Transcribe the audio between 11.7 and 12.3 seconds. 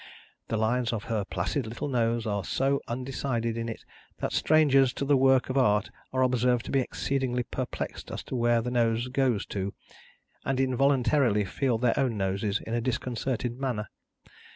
their own